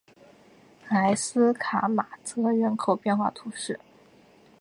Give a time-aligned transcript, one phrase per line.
[0.89, 3.79] 莱斯卡马泽人口变化图示